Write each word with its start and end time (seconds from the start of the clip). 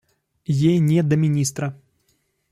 Ей 0.69 0.79
не 0.79 1.03
до 1.03 1.15
министра. 1.15 1.75